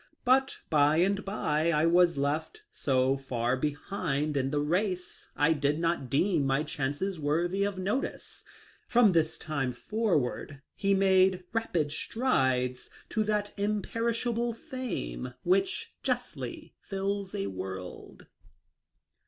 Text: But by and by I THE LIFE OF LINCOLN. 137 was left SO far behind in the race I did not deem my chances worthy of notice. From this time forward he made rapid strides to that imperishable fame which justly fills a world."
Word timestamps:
But 0.25 0.61
by 0.71 0.97
and 0.97 1.23
by 1.23 1.31
I 1.31 1.33
THE 1.33 1.43
LIFE 1.43 1.45
OF 1.45 1.57
LINCOLN. 1.57 1.93
137 1.93 1.93
was 1.93 2.17
left 2.17 2.63
SO 2.71 3.17
far 3.23 3.55
behind 3.55 4.35
in 4.35 4.49
the 4.49 4.59
race 4.59 5.27
I 5.35 5.53
did 5.53 5.77
not 5.77 6.09
deem 6.09 6.43
my 6.47 6.63
chances 6.63 7.19
worthy 7.19 7.63
of 7.63 7.77
notice. 7.77 8.43
From 8.87 9.11
this 9.11 9.37
time 9.37 9.73
forward 9.73 10.63
he 10.73 10.95
made 10.95 11.43
rapid 11.53 11.91
strides 11.91 12.89
to 13.09 13.23
that 13.25 13.53
imperishable 13.57 14.53
fame 14.55 15.35
which 15.43 15.93
justly 16.01 16.73
fills 16.79 17.35
a 17.35 17.45
world." 17.45 18.25